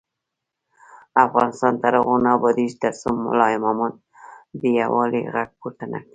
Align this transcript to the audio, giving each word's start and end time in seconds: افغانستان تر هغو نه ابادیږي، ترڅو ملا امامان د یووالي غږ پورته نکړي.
افغانستان 1.25 1.73
تر 1.83 1.93
هغو 1.99 2.15
نه 2.25 2.29
ابادیږي، 2.37 2.75
ترڅو 2.83 3.07
ملا 3.23 3.47
امامان 3.57 3.91
د 4.59 4.61
یووالي 4.79 5.21
غږ 5.33 5.49
پورته 5.59 5.85
نکړي. 5.91 6.09